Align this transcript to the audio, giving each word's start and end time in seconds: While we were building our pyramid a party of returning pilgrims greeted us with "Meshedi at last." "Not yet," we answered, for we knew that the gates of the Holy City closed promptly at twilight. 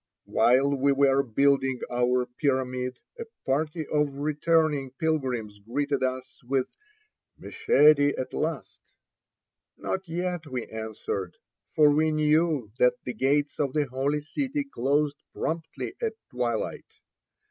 While 0.25 0.71
we 0.71 0.93
were 0.93 1.21
building 1.21 1.79
our 1.91 2.25
pyramid 2.25 2.97
a 3.19 3.25
party 3.45 3.85
of 3.85 4.17
returning 4.17 4.89
pilgrims 4.97 5.59
greeted 5.59 6.01
us 6.01 6.41
with 6.43 6.65
"Meshedi 7.37 8.17
at 8.17 8.33
last." 8.33 8.79
"Not 9.77 10.09
yet," 10.09 10.47
we 10.47 10.65
answered, 10.65 11.37
for 11.75 11.91
we 11.91 12.09
knew 12.09 12.71
that 12.79 12.95
the 13.03 13.13
gates 13.13 13.59
of 13.59 13.73
the 13.73 13.85
Holy 13.85 14.21
City 14.21 14.63
closed 14.63 15.21
promptly 15.35 15.93
at 16.01 16.13
twilight. 16.31 16.87